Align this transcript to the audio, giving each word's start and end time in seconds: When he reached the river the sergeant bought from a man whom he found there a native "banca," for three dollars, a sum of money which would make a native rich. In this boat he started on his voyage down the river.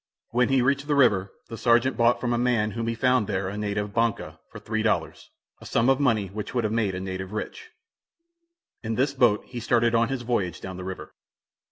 When 0.31 0.49
he 0.49 0.63
reached 0.63 0.87
the 0.87 0.95
river 0.95 1.31
the 1.47 1.59
sergeant 1.59 1.95
bought 1.95 2.19
from 2.19 2.33
a 2.33 2.37
man 2.39 2.71
whom 2.71 2.87
he 2.87 2.95
found 2.95 3.27
there 3.27 3.49
a 3.49 3.55
native 3.55 3.93
"banca," 3.93 4.39
for 4.51 4.57
three 4.57 4.81
dollars, 4.81 5.29
a 5.59 5.65
sum 5.67 5.89
of 5.89 5.99
money 5.99 6.25
which 6.25 6.55
would 6.55 6.65
make 6.71 6.95
a 6.95 6.99
native 6.99 7.33
rich. 7.33 7.69
In 8.81 8.95
this 8.95 9.13
boat 9.13 9.45
he 9.45 9.59
started 9.59 9.93
on 9.93 10.09
his 10.09 10.23
voyage 10.23 10.59
down 10.59 10.77
the 10.77 10.83
river. 10.83 11.13